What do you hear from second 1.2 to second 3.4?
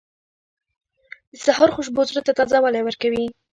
•د سهار خوشبو زړه ته تازهوالی ورکوي.